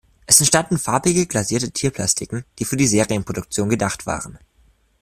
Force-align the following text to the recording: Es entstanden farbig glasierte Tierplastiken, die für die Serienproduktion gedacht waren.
Es 0.25 0.39
entstanden 0.39 0.79
farbig 0.79 1.29
glasierte 1.29 1.69
Tierplastiken, 1.69 2.43
die 2.57 2.65
für 2.65 2.75
die 2.75 2.87
Serienproduktion 2.87 3.69
gedacht 3.69 4.07
waren. 4.07 4.39